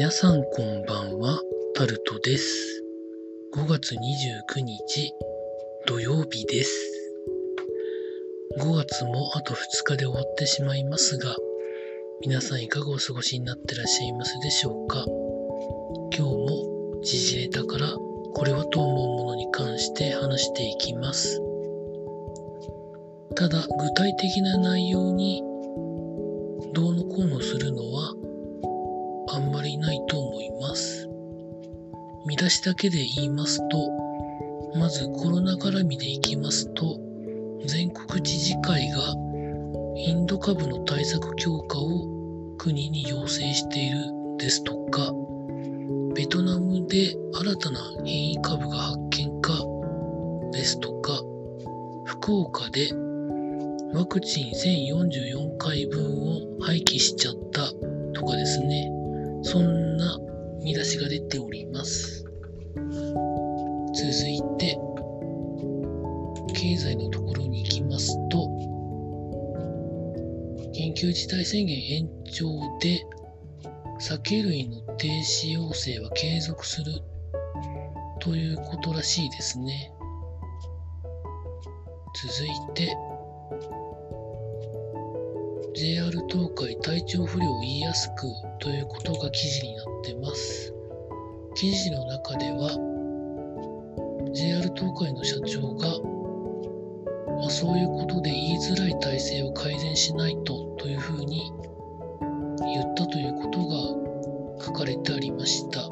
[0.00, 1.42] 皆さんこんばんは、
[1.74, 2.82] タルトです。
[3.54, 5.12] 5月29日
[5.86, 6.72] 土曜日です。
[8.62, 11.36] 5月もあと2日で終わってしまいますが、
[12.22, 15.04] 皆さんいかがお過ごしになってらっしゃいますでしょうか？
[15.04, 17.88] 今日も時事ネタから
[18.32, 21.42] これはと思うものに関して話していきます。
[23.34, 25.42] ただ具体的な内容に
[26.72, 28.14] どうのこうのするのは
[32.30, 33.90] 見出しだけで言いますと、
[34.78, 36.96] まずコロナ絡みでいきますと、
[37.66, 38.98] 全国知事会が
[39.96, 42.06] インド株の対策強化を
[42.56, 43.98] 国に要請している
[44.38, 45.12] ですとか、
[46.14, 49.52] ベトナムで新たな変異株が発見か
[50.52, 51.20] ですとか、
[52.04, 52.90] 福岡で
[53.92, 57.72] ワクチン1044回分を廃棄しちゃった
[58.12, 58.88] とかですね、
[59.42, 60.16] そんな
[60.62, 62.24] 見出しが出ております。
[63.94, 64.78] 続いて、
[66.54, 68.46] 経済のところに行きますと、
[70.74, 72.46] 緊急事態宣言延長
[72.80, 73.04] で
[73.98, 76.92] 酒類の停止要請は継続する
[78.20, 79.92] ということらしいですね。
[82.14, 82.96] 続いて、
[85.72, 88.26] JR 東海体調不良を言いやすく
[88.58, 90.74] ということが記事になってます。
[91.54, 92.70] 記事の中では
[94.34, 95.88] JR 東海の社長が、
[97.38, 101.52] まあ、そういうことで言いづらい体制を改善しないとというふうに
[102.60, 103.66] 言ったということ
[104.58, 105.88] が書かれてありました。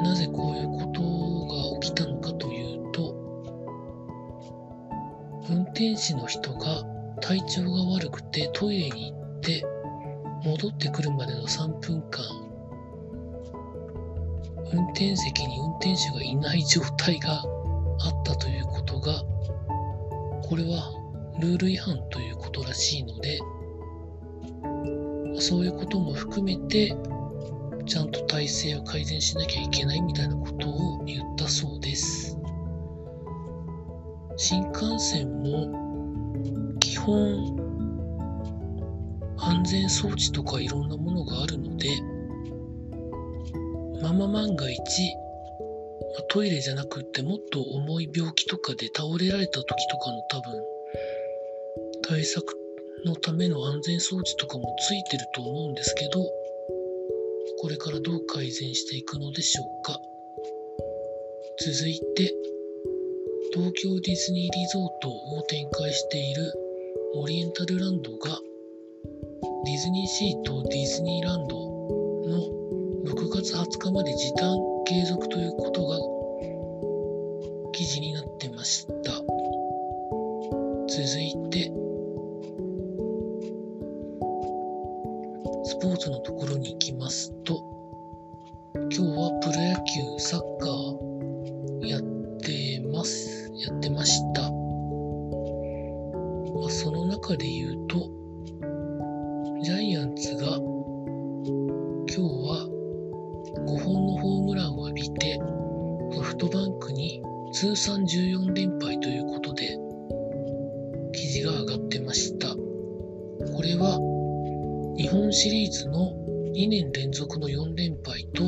[0.00, 1.02] なぜこういうこと
[1.72, 3.14] が起きたのかというと
[5.50, 6.93] 運転士の人が
[7.26, 9.64] 体調が悪くてトイレに行って
[10.44, 12.22] 戻ってくるまでの3分間
[14.74, 19.22] 運転席に運転手がいない状態があったということが
[20.42, 20.92] これは
[21.40, 23.38] ルール違反ということらしいので
[25.40, 26.94] そういうことも含めて
[27.86, 32.38] ちゃんと体制を改善しなきゃいけないみたいなことを言ったそうです。
[34.36, 35.83] 新幹線も
[37.04, 37.56] 本
[39.36, 41.88] 安全装置とかいろんなものがあるので
[44.02, 44.80] まま万が一
[46.28, 50.62] トイレじゃなくってもっと重い病気とかで倒れられた時とかの多分
[52.08, 52.56] 対策
[53.04, 56.24] のための安全装置とかもついてると思うんですけど
[57.60, 60.00] これからどう改善していくのでしょうか。
[61.60, 62.34] 続いて
[63.52, 66.63] 東京ディズニーリゾートを展開している
[67.16, 68.40] オリエンタルランドが
[69.64, 72.40] ディズニーシーとディズニーランドの
[73.06, 75.96] 6月20日まで時短継続ということが
[77.72, 79.12] 記事になってました。
[79.12, 81.70] 続いて、
[85.64, 87.62] スポーツのところに行きますと、
[88.74, 92.00] 今日はプロ野球、サッカーやっ
[92.40, 93.52] てます。
[93.56, 94.33] やってました。
[96.54, 98.10] まあ、その中で言うと、
[99.62, 100.58] ジャイアンツが
[101.46, 102.68] 今日は
[103.66, 105.40] 5本のホームランを浴びて
[106.12, 107.22] ソフトバンクに
[107.52, 109.78] 通算14連敗ということで
[111.12, 112.48] 記事が上がってました。
[112.48, 113.98] これは
[114.96, 116.12] 日本シリーズの
[116.54, 118.44] 2年連続の4連敗と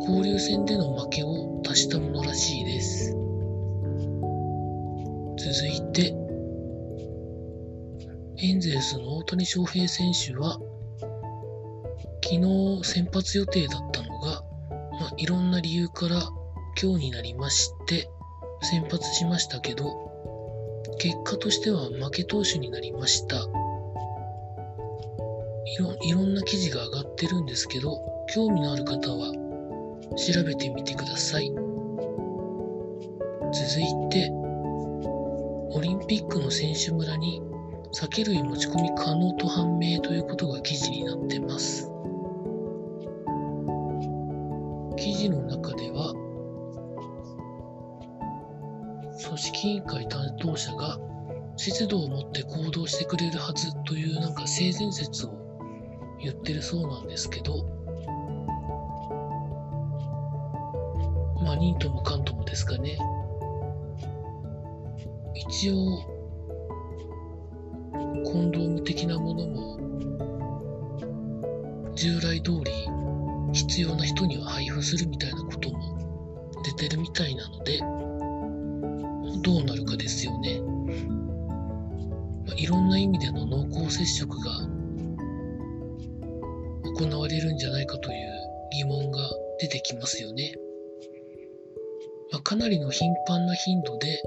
[0.00, 3.16] 交流戦での負けを足したものらしいです。
[5.38, 6.19] 続いて
[8.42, 10.58] エンゼルスの大谷翔平選手は
[12.24, 14.42] 昨日先発予定だったのが、
[14.98, 16.22] まあ、いろんな理由から
[16.80, 18.08] 今日になりまして
[18.62, 19.94] 先発しましたけど
[20.98, 23.36] 結果としては負け投手になりました。
[23.36, 23.40] い
[25.78, 28.00] ろいろんな記事が上がってるんですけど
[28.32, 29.34] 興味のある方は
[30.16, 31.52] 調べてみてください。
[33.52, 34.30] 続いて
[35.72, 37.42] オリンピックの選手村に
[37.92, 41.90] 酒類持ち込み可能と判明ということが記事になってます。
[44.96, 46.14] 記事の中では
[49.24, 50.98] 組織委員会担当者が
[51.56, 55.30] 節度を持って行動してくれるはずというなんか性善説を
[56.22, 57.64] 言ってるそうなんですけど
[61.42, 62.98] まあ忍ともかんともですかね。
[65.34, 66.19] 一応
[68.24, 69.70] コンドーム的なものも
[71.94, 72.72] 従来通り
[73.52, 75.98] 必要な人には配布するみたいなことも
[76.64, 77.78] 出てるみたいなので、
[79.42, 80.60] どうなるかですよね。
[82.46, 84.50] まあ、いろんな意味での濃厚接触が
[86.96, 88.18] 行われるんじゃないかという
[88.72, 89.18] 疑問が
[89.58, 90.54] 出てきますよね。
[92.32, 94.22] まあ、かなりの頻繁な頻度で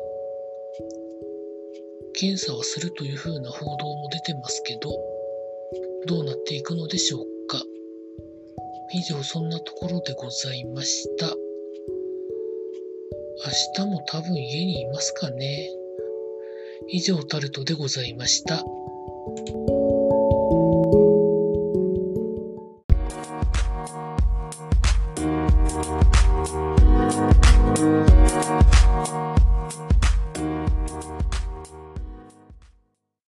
[2.23, 4.97] 検査をするというふうな報道も出てますけど、
[6.07, 7.61] どうなっていくのでしょうか。
[8.93, 11.27] 以上、そんなところでございました。
[13.75, 15.69] 明日も多分家にいますかね。
[16.87, 18.63] 以上、タルトでございました。